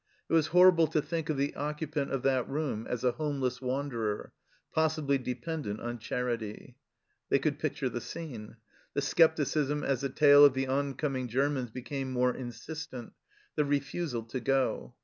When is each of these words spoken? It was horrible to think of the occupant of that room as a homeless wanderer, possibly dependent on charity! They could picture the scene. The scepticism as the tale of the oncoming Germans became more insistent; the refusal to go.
It 0.27 0.33
was 0.33 0.47
horrible 0.47 0.87
to 0.87 0.99
think 0.99 1.29
of 1.29 1.37
the 1.37 1.53
occupant 1.53 2.09
of 2.11 2.23
that 2.23 2.49
room 2.49 2.87
as 2.89 3.03
a 3.03 3.11
homeless 3.11 3.61
wanderer, 3.61 4.33
possibly 4.73 5.19
dependent 5.19 5.79
on 5.79 5.99
charity! 5.99 6.75
They 7.29 7.37
could 7.37 7.59
picture 7.59 7.87
the 7.87 8.01
scene. 8.01 8.55
The 8.95 9.01
scepticism 9.03 9.83
as 9.83 10.01
the 10.01 10.09
tale 10.09 10.43
of 10.43 10.55
the 10.55 10.65
oncoming 10.65 11.27
Germans 11.27 11.69
became 11.69 12.11
more 12.11 12.33
insistent; 12.35 13.13
the 13.55 13.63
refusal 13.63 14.23
to 14.23 14.39
go. 14.39 14.95